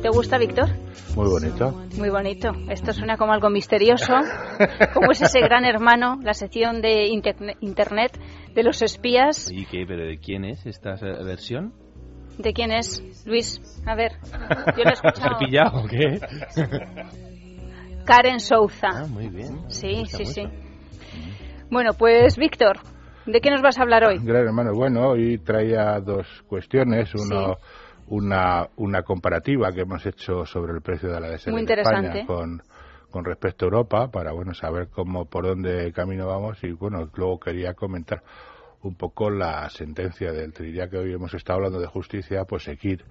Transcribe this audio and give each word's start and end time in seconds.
¿Te 0.00 0.08
gusta, 0.08 0.38
Víctor? 0.38 0.70
Muy 1.14 1.28
bonito. 1.28 1.70
Muy 1.98 2.08
bonito. 2.08 2.52
Esto 2.70 2.94
suena 2.94 3.18
como 3.18 3.32
algo 3.34 3.50
misterioso. 3.50 4.14
como 4.94 5.10
es 5.10 5.20
ese 5.20 5.40
gran 5.40 5.66
hermano, 5.66 6.18
la 6.22 6.32
sección 6.32 6.80
de 6.80 7.08
Internet 7.60 8.18
de 8.54 8.62
los 8.62 8.80
espías. 8.80 9.50
¿Y 9.52 9.66
qué? 9.66 9.84
¿Pero 9.86 10.06
de 10.06 10.18
quién 10.18 10.46
es 10.46 10.64
esta 10.64 10.94
versión? 10.94 11.74
¿De 12.38 12.54
quién 12.54 12.72
es? 12.72 13.02
Luis, 13.26 13.60
a 13.84 13.94
ver. 13.94 14.12
Yo 14.76 14.84
lo 14.84 14.90
he 14.90 14.94
escuchado. 14.94 15.34
¿Has 15.34 15.38
pillado 15.38 15.82
o 15.82 15.86
qué? 15.88 16.20
Karen 18.06 18.40
Souza. 18.40 18.88
Ah, 18.94 19.06
muy 19.06 19.28
bien. 19.28 19.70
Sí, 19.70 20.06
sí, 20.06 20.24
sí. 20.24 20.42
Bueno, 21.70 21.92
pues 21.92 22.38
Víctor, 22.38 22.78
¿de 23.32 23.40
qué 23.40 23.50
nos 23.50 23.62
vas 23.62 23.78
a 23.78 23.82
hablar 23.82 24.04
hoy? 24.04 24.18
Gran 24.22 24.46
hermano, 24.46 24.72
bueno, 24.74 25.10
hoy 25.10 25.38
traía 25.38 26.00
dos 26.00 26.26
cuestiones. 26.48 27.14
Uno, 27.14 27.58
una, 28.08 28.68
una 28.76 29.02
comparativa 29.02 29.72
que 29.72 29.82
hemos 29.82 30.04
hecho 30.06 30.46
sobre 30.46 30.72
el 30.72 30.80
precio 30.80 31.10
de 31.10 31.20
la 31.20 31.30
DSL 31.30 31.50
Muy 31.50 31.62
en 31.62 31.78
España 31.78 32.26
con, 32.26 32.62
con 33.10 33.24
respecto 33.24 33.64
a 33.64 33.66
Europa 33.66 34.10
para 34.10 34.32
bueno 34.32 34.54
saber 34.54 34.88
cómo 34.88 35.26
por 35.26 35.46
dónde 35.46 35.92
camino 35.92 36.26
vamos 36.26 36.62
y 36.64 36.72
bueno 36.72 37.10
luego 37.14 37.38
quería 37.38 37.74
comentar 37.74 38.22
un 38.82 38.94
poco 38.94 39.28
la 39.28 39.68
sentencia 39.70 40.32
del 40.32 40.52
Tribunal 40.52 40.88
que 40.88 40.98
hoy 40.98 41.12
hemos 41.12 41.34
estado 41.34 41.58
hablando 41.58 41.80
de 41.80 41.86
justicia 41.86 42.44
pues 42.44 42.62
seguir 42.62 43.04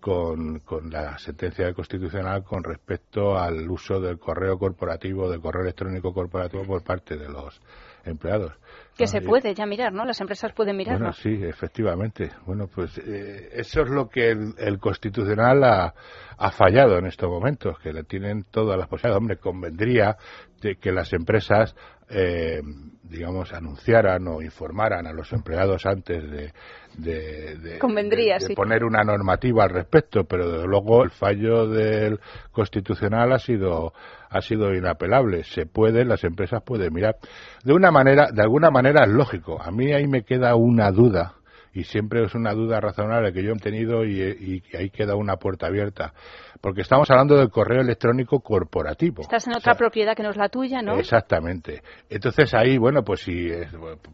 con, 0.00 0.60
con 0.60 0.90
la 0.90 1.18
sentencia 1.18 1.72
Constitucional 1.74 2.44
con 2.44 2.62
respecto 2.62 3.38
al 3.38 3.68
uso 3.68 4.00
del 4.00 4.18
correo 4.18 4.58
corporativo 4.58 5.30
del 5.30 5.40
correo 5.40 5.62
electrónico 5.62 6.12
corporativo 6.12 6.64
por 6.64 6.82
parte 6.82 7.16
de 7.16 7.28
los 7.28 7.60
empleados 8.04 8.52
que 8.98 9.06
se 9.06 9.20
puede 9.20 9.54
ya 9.54 9.64
mirar, 9.64 9.92
¿no? 9.92 10.04
Las 10.04 10.20
empresas 10.20 10.52
pueden 10.52 10.76
mirarlo. 10.76 11.06
Bueno, 11.06 11.12
sí, 11.12 11.38
efectivamente. 11.44 12.32
Bueno, 12.44 12.66
pues 12.66 12.98
eh, 12.98 13.48
eso 13.52 13.82
es 13.82 13.90
lo 13.90 14.08
que 14.08 14.30
el, 14.30 14.78
Constitucional 14.80 15.62
ha, 15.62 15.94
ha, 16.36 16.50
fallado 16.50 16.98
en 16.98 17.06
estos 17.06 17.30
momentos, 17.30 17.78
que 17.78 17.92
le 17.92 18.02
tienen 18.02 18.44
todas 18.50 18.76
las 18.76 18.88
posibilidades. 18.88 19.20
Hombre, 19.20 19.36
convendría 19.36 20.16
de 20.60 20.76
que 20.76 20.90
las 20.90 21.12
empresas, 21.12 21.76
eh, 22.10 22.60
digamos, 23.02 23.52
anunciaran 23.52 24.26
o 24.28 24.42
informaran 24.42 25.06
a 25.06 25.12
los 25.12 25.32
empleados 25.32 25.86
antes 25.86 26.22
de, 26.30 26.52
de, 26.96 27.78
Convendría, 27.78 28.38
de, 28.38 28.54
poner 28.54 28.84
una 28.84 29.02
normativa 29.02 29.64
al 29.64 29.70
respecto, 29.70 30.24
pero 30.24 30.50
desde 30.50 30.66
luego 30.66 31.04
el 31.04 31.10
fallo 31.10 31.66
del 31.66 32.20
Constitucional 32.52 33.32
ha 33.32 33.38
sido 33.38 33.92
ha 34.30 34.42
sido 34.42 34.74
inapelable. 34.74 35.44
Se 35.44 35.64
puede, 35.64 36.04
las 36.04 36.22
empresas 36.24 36.62
pueden 36.62 36.92
mirar. 36.92 37.16
De 37.64 37.72
una 37.72 37.90
manera, 37.90 38.28
de 38.30 38.42
alguna 38.42 38.70
manera 38.70 39.04
es 39.04 39.10
lógico. 39.10 39.60
A 39.62 39.70
mí 39.70 39.92
ahí 39.92 40.06
me 40.06 40.22
queda 40.22 40.54
una 40.54 40.90
duda 40.90 41.37
y 41.78 41.84
siempre 41.84 42.24
es 42.24 42.34
una 42.34 42.52
duda 42.52 42.80
razonable 42.80 43.32
que 43.32 43.42
yo 43.44 43.52
he 43.52 43.58
tenido 43.58 44.04
y, 44.04 44.20
y 44.20 44.76
ahí 44.76 44.90
queda 44.90 45.14
una 45.14 45.36
puerta 45.36 45.66
abierta 45.68 46.12
porque 46.60 46.82
estamos 46.82 47.10
hablando 47.10 47.36
del 47.36 47.50
correo 47.50 47.80
electrónico 47.80 48.40
corporativo. 48.40 49.22
Estás 49.22 49.46
en 49.46 49.56
otra 49.56 49.74
propiedad 49.74 50.16
que 50.16 50.22
no 50.22 50.30
es 50.30 50.36
la 50.36 50.48
tuya, 50.48 50.82
¿no? 50.82 50.98
Exactamente. 50.98 51.82
Entonces 52.08 52.52
ahí, 52.54 52.78
bueno, 52.78 53.02
pues 53.02 53.20
si 53.20 53.48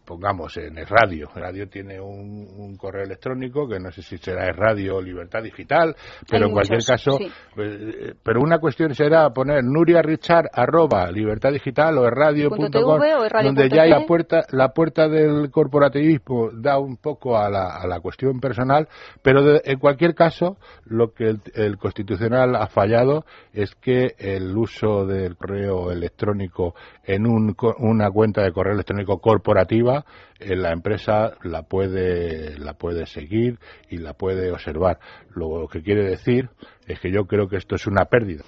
pongamos 0.05 0.55
en 0.57 0.77
el 0.77 0.85
radio, 0.85 1.29
el 1.35 1.41
radio 1.41 1.67
tiene 1.67 1.99
un, 1.99 2.75
correo 2.77 3.03
electrónico 3.03 3.67
que 3.67 3.79
no 3.79 3.91
sé 3.91 4.01
si 4.01 4.17
será 4.17 4.47
el 4.47 4.55
radio 4.55 5.01
Libertad 5.01 5.41
Digital, 5.41 5.95
pero 6.29 6.47
en 6.47 6.51
cualquier 6.51 6.83
caso, 6.83 7.17
pues, 7.55 7.81
eh, 7.81 8.13
pero 8.21 8.41
una 8.41 8.59
cuestión 8.59 8.93
será 8.93 9.29
poner 9.29 9.63
Nuria 9.63 10.01
Richard 10.01 10.49
arroba 10.51 11.09
Libertad 11.09 11.51
Digital 11.51 11.97
o 11.97 12.09
radio.com, 12.09 13.01
donde 13.43 13.69
ya 13.69 13.83
hay 13.83 13.89
la 13.89 14.05
puerta, 14.05 14.41
la 14.51 14.69
puerta 14.69 15.07
del 15.07 15.49
corporativismo 15.51 16.49
da 16.53 16.77
un 16.77 16.97
poco 16.97 17.37
a 17.37 17.49
la, 17.55 17.75
a 17.77 17.87
la 17.87 17.99
cuestión 17.99 18.39
personal, 18.39 18.87
pero 19.21 19.61
en 19.63 19.79
cualquier 19.79 20.15
caso, 20.15 20.57
lo 20.85 21.13
que 21.13 21.25
el, 21.25 21.41
el 21.53 21.77
Constitucional 21.77 22.55
ha 22.55 22.67
fallado 22.67 23.25
es 23.53 23.75
que 23.75 24.15
el 24.17 24.55
uso 24.57 25.05
del 25.05 25.35
correo 25.35 25.91
electrónico 25.91 26.75
en 27.03 27.25
una 27.27 28.11
cuenta 28.11 28.41
de 28.41 28.51
correo 28.51 28.73
electrónico 28.73 29.19
corporativa 29.19 30.05
eh, 30.39 30.55
la 30.55 30.71
empresa 30.71 31.33
la 31.43 31.63
puede 31.63 32.57
la 32.57 32.73
puede 32.73 33.05
seguir 33.05 33.59
y 33.89 33.97
la 33.97 34.13
puede 34.13 34.51
observar. 34.51 34.99
Lo 35.33 35.67
que 35.67 35.81
quiere 35.81 36.03
decir 36.03 36.49
es 36.87 36.99
que 36.99 37.11
yo 37.11 37.25
creo 37.25 37.47
que 37.47 37.57
esto 37.57 37.75
es 37.75 37.87
una 37.87 38.05
pérdida 38.05 38.43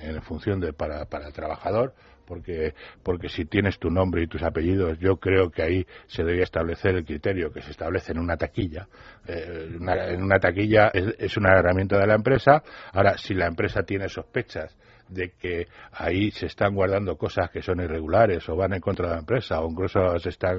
en 0.00 0.20
función 0.22 0.60
de 0.60 0.72
para, 0.72 1.06
para 1.06 1.28
el 1.28 1.32
trabajador 1.32 1.94
porque, 2.28 2.74
porque 3.02 3.28
si 3.30 3.46
tienes 3.46 3.78
tu 3.78 3.90
nombre 3.90 4.22
y 4.22 4.26
tus 4.26 4.42
apellidos, 4.42 4.98
yo 4.98 5.16
creo 5.16 5.50
que 5.50 5.62
ahí 5.62 5.86
se 6.06 6.22
debería 6.22 6.44
establecer 6.44 6.94
el 6.94 7.04
criterio 7.04 7.50
que 7.50 7.62
se 7.62 7.70
establece 7.70 8.12
en 8.12 8.18
una 8.18 8.36
taquilla. 8.36 8.86
Eh, 9.26 9.78
en 9.80 10.22
una 10.22 10.38
taquilla 10.38 10.92
es 10.92 11.36
una 11.38 11.58
herramienta 11.58 11.98
de 11.98 12.06
la 12.06 12.14
empresa. 12.14 12.62
Ahora, 12.92 13.16
si 13.16 13.34
la 13.34 13.46
empresa 13.46 13.82
tiene 13.82 14.08
sospechas 14.08 14.76
de 15.08 15.30
que 15.30 15.66
ahí 15.92 16.30
se 16.30 16.46
están 16.46 16.74
guardando 16.74 17.16
cosas 17.16 17.50
que 17.50 17.62
son 17.62 17.80
irregulares 17.80 18.48
o 18.48 18.56
van 18.56 18.74
en 18.74 18.80
contra 18.80 19.08
de 19.08 19.14
la 19.14 19.20
empresa 19.20 19.60
o 19.60 19.70
incluso 19.70 20.18
se 20.18 20.28
están 20.28 20.58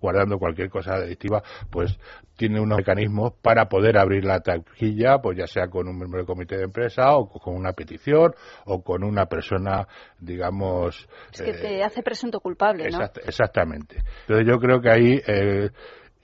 guardando 0.00 0.38
cualquier 0.38 0.70
cosa 0.70 0.94
adictiva, 0.94 1.42
pues 1.70 1.98
tiene 2.36 2.60
unos 2.60 2.78
mecanismos 2.78 3.34
para 3.42 3.68
poder 3.68 3.98
abrir 3.98 4.24
la 4.24 4.40
taquilla, 4.40 5.18
pues 5.18 5.38
ya 5.38 5.46
sea 5.46 5.68
con 5.68 5.88
un 5.88 5.96
miembro 5.96 6.18
del 6.18 6.26
comité 6.26 6.56
de 6.56 6.64
empresa 6.64 7.16
o 7.16 7.28
con 7.28 7.54
una 7.54 7.72
petición 7.72 8.34
o 8.64 8.82
con 8.82 9.04
una 9.04 9.26
persona, 9.26 9.86
digamos... 10.18 11.08
Es 11.32 11.42
que 11.42 11.52
te 11.52 11.78
eh, 11.78 11.84
hace 11.84 12.02
presunto 12.02 12.40
culpable, 12.40 12.88
¿no? 12.90 13.00
exactamente. 13.24 14.02
Entonces 14.22 14.46
yo 14.46 14.58
creo 14.58 14.80
que 14.80 14.90
ahí... 14.90 15.22
Eh, 15.26 15.70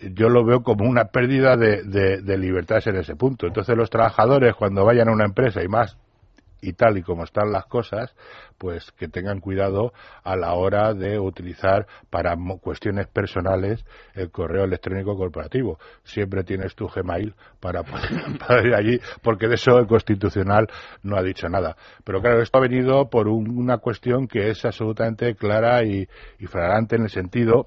yo 0.00 0.28
lo 0.28 0.44
veo 0.44 0.62
como 0.62 0.88
una 0.88 1.06
pérdida 1.06 1.56
de, 1.56 1.82
de, 1.82 2.22
de 2.22 2.38
libertades 2.38 2.86
en 2.86 2.96
ese 2.98 3.16
punto. 3.16 3.48
Entonces 3.48 3.76
los 3.76 3.90
trabajadores 3.90 4.54
cuando 4.54 4.84
vayan 4.84 5.08
a 5.08 5.12
una 5.12 5.24
empresa 5.24 5.60
y 5.60 5.66
más 5.66 5.96
y 6.60 6.72
tal 6.72 6.98
y 6.98 7.02
como 7.02 7.24
están 7.24 7.52
las 7.52 7.66
cosas, 7.66 8.14
pues 8.58 8.90
que 8.92 9.08
tengan 9.08 9.40
cuidado 9.40 9.92
a 10.24 10.36
la 10.36 10.54
hora 10.54 10.92
de 10.94 11.18
utilizar 11.18 11.86
para 12.10 12.36
cuestiones 12.60 13.06
personales 13.06 13.84
el 14.14 14.30
correo 14.30 14.64
electrónico 14.64 15.16
corporativo. 15.16 15.78
Siempre 16.02 16.44
tienes 16.44 16.74
tu 16.74 16.88
Gmail 16.88 17.34
para 17.60 17.82
poder, 17.84 18.66
ir 18.66 18.74
allí, 18.74 19.00
porque 19.22 19.48
de 19.48 19.54
eso 19.54 19.78
el 19.78 19.86
Constitucional 19.86 20.66
no 21.02 21.16
ha 21.16 21.22
dicho 21.22 21.48
nada. 21.48 21.76
Pero 22.04 22.20
claro, 22.20 22.42
esto 22.42 22.58
ha 22.58 22.62
venido 22.62 23.08
por 23.08 23.28
una 23.28 23.78
cuestión 23.78 24.26
que 24.26 24.50
es 24.50 24.64
absolutamente 24.64 25.34
clara 25.34 25.84
y, 25.84 26.08
y 26.38 26.46
flagrante 26.46 26.96
en 26.96 27.02
el 27.02 27.10
sentido 27.10 27.66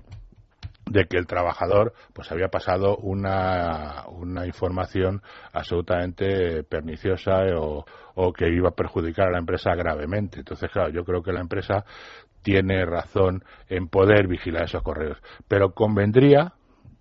de 0.92 1.06
que 1.06 1.18
el 1.18 1.26
trabajador 1.26 1.94
pues 2.14 2.32
había 2.32 2.50
pasado 2.50 2.98
una, 2.98 4.06
una 4.08 4.46
información 4.46 5.22
absolutamente 5.54 6.64
perniciosa 6.64 7.44
o, 7.58 7.86
o, 8.16 8.34
que 8.34 8.50
iba 8.50 8.70
a 8.70 8.76
perjudicar 8.76 9.30
a 9.30 9.32
la 9.32 9.40
empresa 9.40 9.74
gravemente. 9.76 10.40
Entonces, 10.40 10.70
claro, 10.72 10.90
yo 10.90 11.04
creo 11.04 11.24
que 11.24 11.32
la 11.32 11.42
empresa 11.42 11.86
tiene 12.42 12.86
razón 12.86 13.44
en 13.70 13.88
poder 13.88 14.28
vigilar 14.28 14.64
esos 14.64 14.84
correos, 14.84 15.18
pero 15.48 15.74
convendría 15.74 16.54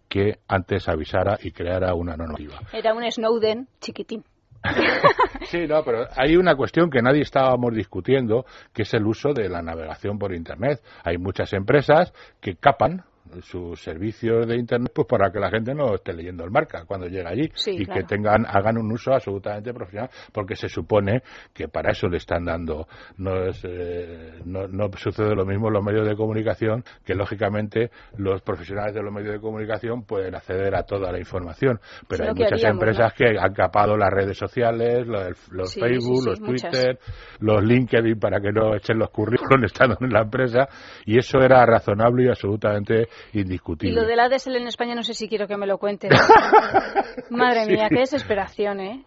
que 0.08 0.38
antes 0.48 0.88
avisara 0.88 1.38
y 1.40 1.52
creara 1.52 1.94
una 1.94 2.16
normativa. 2.16 2.60
Era 2.72 2.94
un 2.94 3.10
Snowden 3.10 3.68
chiquitín. 3.80 4.24
sí, 5.46 5.66
no, 5.66 5.82
pero 5.84 6.06
hay 6.16 6.36
una 6.36 6.54
cuestión 6.54 6.90
que 6.90 7.00
nadie 7.00 7.22
estábamos 7.22 7.72
discutiendo, 7.74 8.44
que 8.74 8.82
es 8.82 8.92
el 8.92 9.06
uso 9.06 9.32
de 9.32 9.48
la 9.48 9.62
navegación 9.62 10.18
por 10.18 10.34
Internet. 10.34 10.80
Hay 11.04 11.16
muchas 11.16 11.52
empresas 11.54 12.12
que 12.40 12.56
capan 12.56 13.04
sus 13.42 13.80
servicios 13.80 14.46
de 14.46 14.56
internet 14.56 14.90
pues 14.94 15.06
para 15.06 15.30
que 15.30 15.38
la 15.38 15.50
gente 15.50 15.74
no 15.74 15.94
esté 15.94 16.12
leyendo 16.12 16.44
el 16.44 16.50
marca 16.50 16.84
cuando 16.84 17.06
llega 17.06 17.30
allí 17.30 17.50
y 17.66 17.86
que 17.86 18.02
tengan 18.02 18.44
hagan 18.46 18.78
un 18.78 18.90
uso 18.92 19.12
absolutamente 19.12 19.72
profesional 19.72 20.10
porque 20.32 20.56
se 20.56 20.68
supone 20.68 21.22
que 21.52 21.68
para 21.68 21.92
eso 21.92 22.08
le 22.08 22.16
están 22.16 22.44
dando. 22.44 22.88
No 23.18 23.44
es 23.44 23.60
eh, 23.64 24.40
no, 24.44 24.66
no, 24.66 24.90
sucede 24.96 25.34
lo 25.34 25.46
mismo 25.46 25.68
en 25.68 25.74
los 25.74 25.84
medios 25.84 26.08
de 26.08 26.16
comunicación 26.16 26.82
que 27.04 27.14
lógicamente 27.14 27.90
los 28.16 28.42
profesionales 28.42 28.94
de 28.94 29.02
los 29.02 29.12
medios 29.12 29.34
de 29.34 29.40
comunicación 29.40 30.02
pueden 30.02 30.34
acceder 30.34 30.74
a 30.74 30.82
toda 30.82 31.12
la 31.12 31.18
información 31.18 31.80
pero 32.08 32.24
hay 32.24 32.34
muchas 32.34 32.62
empresas 32.64 33.12
que 33.14 33.38
han 33.38 33.52
capado 33.54 33.96
las 33.96 34.10
redes 34.10 34.36
sociales 34.36 35.06
los, 35.06 35.74
Facebook 35.74 36.26
los 36.26 36.40
Twitter 36.40 36.98
los 37.38 37.62
LinkedIn 37.62 38.18
para 38.18 38.40
que 38.40 38.52
no 38.52 38.74
echen 38.74 38.98
los 38.98 39.10
currículos 39.10 39.62
estando 39.64 39.96
en 40.00 40.10
la 40.10 40.22
empresa 40.22 40.68
y 41.06 41.18
eso 41.18 41.38
era 41.38 41.64
razonable 41.64 42.24
y 42.24 42.28
absolutamente 42.28 43.08
indiscutible. 43.32 43.92
Y 43.92 43.94
lo 43.94 44.06
del 44.06 44.20
ADSL 44.20 44.56
en 44.56 44.66
España 44.66 44.94
no 44.94 45.02
sé 45.02 45.14
si 45.14 45.28
quiero 45.28 45.46
que 45.46 45.56
me 45.56 45.66
lo 45.66 45.78
cuentes. 45.78 46.10
Madre 47.30 47.66
mía, 47.66 47.88
qué 47.88 48.00
desesperación, 48.00 48.80
¿eh? 48.80 49.04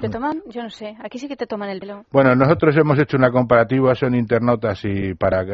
¿Te 0.00 0.10
toman? 0.10 0.42
Yo 0.46 0.62
no 0.62 0.68
sé. 0.68 0.94
Aquí 1.02 1.18
sí 1.18 1.26
que 1.26 1.36
te 1.36 1.46
toman 1.46 1.70
el 1.70 1.80
pelo. 1.80 2.04
Bueno, 2.12 2.34
nosotros 2.34 2.76
hemos 2.76 2.98
hecho 2.98 3.16
una 3.16 3.30
comparativa, 3.30 3.94
son 3.94 4.14
internautas 4.14 4.80
y 4.84 5.14
para 5.14 5.44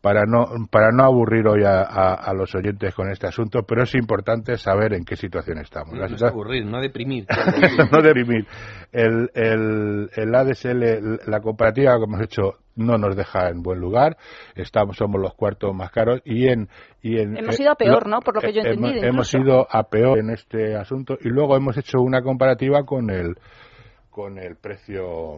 para 0.00 0.24
no 0.26 0.46
para 0.70 0.90
no 0.90 1.04
aburrir 1.04 1.46
hoy 1.46 1.62
a, 1.64 2.32
los 2.34 2.54
oyentes 2.54 2.94
con 2.94 3.10
este 3.10 3.28
asunto, 3.28 3.62
pero 3.62 3.82
es 3.84 3.94
importante 3.94 4.56
saber 4.56 4.94
en 4.94 5.04
qué 5.04 5.16
situación 5.16 5.58
estamos. 5.58 5.94
No, 5.94 6.08
no 6.08 6.26
aburrir, 6.26 6.66
no 6.66 6.80
deprimir. 6.80 7.26
no 7.92 8.02
deprimir. 8.02 8.46
El, 8.92 9.30
el, 9.34 10.10
el 10.14 10.34
ADSL, 10.34 11.30
la 11.30 11.40
comparativa 11.40 11.96
que 11.98 12.04
hemos 12.04 12.20
hecho 12.20 12.58
no 12.78 12.96
nos 12.96 13.16
deja 13.16 13.48
en 13.48 13.62
buen 13.62 13.80
lugar, 13.80 14.16
estamos 14.54 14.96
somos 14.96 15.20
los 15.20 15.34
cuartos 15.34 15.74
más 15.74 15.90
caros 15.90 16.22
y 16.24 16.48
en 16.48 16.68
y 17.02 17.18
en 17.18 17.36
hemos 17.36 17.58
ido 17.60 17.72
a 17.72 17.74
peor, 17.74 18.08
¿no? 18.08 18.20
Por 18.20 18.36
lo 18.36 18.40
que 18.40 18.52
yo 18.52 18.62
he 18.62 18.70
entendido. 18.70 19.04
Hemos, 19.04 19.34
ido 19.34 19.66
a 19.70 19.84
peor 19.84 20.18
en 20.18 20.30
este 20.30 20.76
asunto 20.76 21.18
y 21.20 21.28
luego 21.28 21.56
hemos 21.56 21.76
hecho 21.76 22.00
una 22.00 22.22
comparativa 22.22 22.84
con 22.84 23.10
el 23.10 23.36
con 24.10 24.38
el 24.38 24.56
precio 24.56 25.36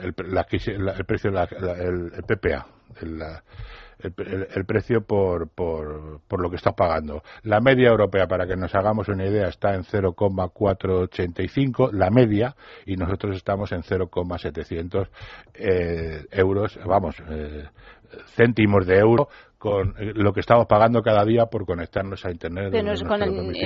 el, 0.00 0.14
la, 0.28 0.46
el 0.50 1.04
precio 1.04 1.30
el, 1.30 2.12
el, 2.14 2.22
PPA, 2.24 2.66
el, 3.00 3.18
el, 4.02 4.64
precio 4.64 5.02
por, 5.02 5.48
por, 5.48 6.20
por, 6.26 6.40
lo 6.40 6.50
que 6.50 6.56
está 6.56 6.72
pagando. 6.72 7.22
La 7.42 7.60
media 7.60 7.88
europea, 7.88 8.26
para 8.26 8.46
que 8.46 8.56
nos 8.56 8.74
hagamos 8.74 9.08
una 9.08 9.26
idea, 9.26 9.48
está 9.48 9.74
en 9.74 9.84
0,485, 9.84 11.90
la 11.92 12.08
media, 12.10 12.56
y 12.86 12.96
nosotros 12.96 13.36
estamos 13.36 13.70
en 13.72 13.82
0,700 13.82 15.10
eh, 15.54 16.24
euros, 16.30 16.78
vamos, 16.84 17.16
eh, 17.28 17.68
céntimos 18.34 18.86
de 18.86 18.98
euro 18.98 19.28
con 19.62 19.94
eh, 19.96 20.12
lo 20.14 20.32
que 20.32 20.40
estamos 20.40 20.66
pagando 20.66 21.02
cada 21.02 21.24
día 21.24 21.46
por 21.46 21.64
conectarnos 21.64 22.24
a 22.24 22.32
Internet. 22.32 22.70
Pero 22.72 22.92
es, 22.92 23.04
con 23.04 23.20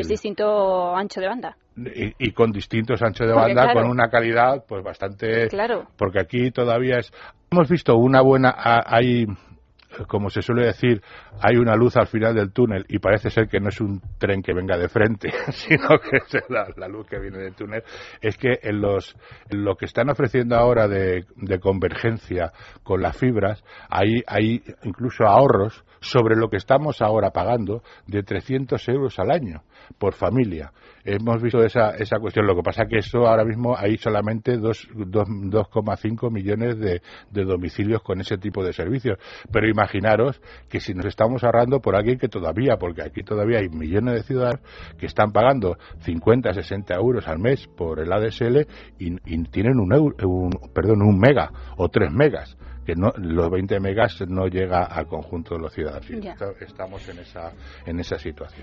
distinto 0.06 0.94
ancho 0.94 1.22
de 1.22 1.26
banda. 1.26 1.56
Y, 2.18 2.32
con 2.32 2.52
distintos 2.52 3.02
anchos 3.02 3.26
de 3.26 3.32
banda, 3.32 3.72
con 3.72 3.88
una 3.88 4.10
calidad 4.10 4.62
pues 4.68 4.84
bastante... 4.84 5.48
Claro. 5.48 5.86
Porque 5.96 6.20
aquí 6.20 6.50
todavía 6.50 6.98
es... 6.98 7.10
Hemos 7.50 7.70
visto 7.70 7.96
una 7.96 8.20
buena... 8.20 8.54
Hay 8.86 9.26
como 10.06 10.30
se 10.30 10.42
suele 10.42 10.66
decir, 10.66 11.02
hay 11.40 11.56
una 11.56 11.76
luz 11.76 11.96
al 11.96 12.06
final 12.06 12.34
del 12.34 12.52
túnel 12.52 12.84
y 12.88 12.98
parece 12.98 13.30
ser 13.30 13.48
que 13.48 13.60
no 13.60 13.68
es 13.68 13.80
un 13.80 14.00
tren 14.18 14.42
que 14.42 14.52
venga 14.52 14.76
de 14.76 14.88
frente, 14.88 15.30
sino 15.52 15.88
que 15.98 16.18
es 16.18 16.44
la, 16.48 16.88
luz 16.88 17.06
que 17.06 17.18
viene 17.18 17.38
del 17.38 17.54
túnel, 17.54 17.82
es 18.20 18.36
que 18.36 18.58
en 18.62 18.80
los, 18.80 19.16
lo 19.50 19.76
que 19.76 19.86
están 19.86 20.10
ofreciendo 20.10 20.56
ahora 20.56 20.88
de, 20.88 21.24
convergencia 21.60 22.52
con 22.82 23.00
las 23.00 23.16
fibras, 23.16 23.64
hay, 23.88 24.22
hay 24.26 24.62
incluso 24.82 25.24
ahorros 25.24 25.84
sobre 26.00 26.36
lo 26.36 26.48
que 26.48 26.56
estamos 26.56 27.00
ahora 27.00 27.30
pagando 27.30 27.82
de 28.06 28.22
300 28.22 28.88
euros 28.88 29.18
al 29.18 29.30
año 29.30 29.62
por 29.98 30.14
familia. 30.14 30.72
Hemos 31.04 31.40
visto 31.40 31.62
esa, 31.62 31.90
esa 31.90 32.18
cuestión. 32.18 32.46
Lo 32.46 32.56
que 32.56 32.62
pasa 32.62 32.82
es 32.82 32.88
que 32.88 32.98
eso 32.98 33.26
ahora 33.26 33.44
mismo 33.44 33.76
hay 33.76 33.96
solamente 33.96 34.58
2,5 34.58 36.30
millones 36.32 36.78
de, 36.78 37.00
domicilios 37.44 38.02
con 38.02 38.20
ese 38.20 38.38
tipo 38.38 38.64
de 38.64 38.72
servicios. 38.72 39.18
Pero 39.52 39.68
imaginaros 39.86 40.40
que 40.68 40.80
si 40.80 40.94
nos 40.94 41.06
estamos 41.06 41.44
ahorrando 41.44 41.80
por 41.80 41.96
alguien 41.96 42.18
que 42.18 42.28
todavía, 42.28 42.76
porque 42.76 43.02
aquí 43.02 43.22
todavía 43.22 43.58
hay 43.58 43.68
millones 43.68 44.14
de 44.14 44.22
ciudadanos 44.22 44.60
que 44.98 45.06
están 45.06 45.32
pagando 45.32 45.78
50, 46.00 46.52
60 46.52 46.94
euros 46.94 47.28
al 47.28 47.38
mes 47.38 47.66
por 47.76 48.00
el 48.00 48.12
ADSL 48.12 48.66
y, 48.98 49.16
tienen 49.46 49.78
un, 49.78 49.92
un, 49.92 50.50
perdón, 50.74 51.02
un 51.02 51.18
mega 51.18 51.50
o 51.76 51.88
tres 51.88 52.10
megas 52.10 52.56
que 52.84 52.94
no, 52.94 53.12
los 53.16 53.50
20 53.50 53.80
megas 53.80 54.22
no 54.28 54.46
llega 54.46 54.84
al 54.84 55.06
conjunto 55.06 55.56
de 55.56 55.60
los 55.60 55.72
ciudadanos. 55.72 56.08
Estamos 56.60 57.08
en 57.08 57.18
esa, 57.18 57.52
en 57.84 57.98
esa 57.98 58.16
situación. 58.16 58.54